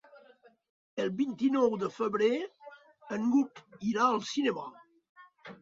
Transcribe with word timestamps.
El 1.03 1.11
vint-i-nou 1.19 1.75
de 1.83 1.89
febrer 1.99 2.31
n'Hug 3.21 3.63
irà 3.93 4.09
al 4.09 4.21
cinema. 4.31 4.69